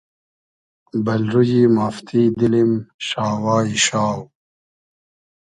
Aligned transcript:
بئل 1.05 1.23
رویی 1.33 1.63
مافتی 1.75 2.21
دیلیم 2.37 2.71
شاوای 3.07 3.69
شاو 3.85 4.19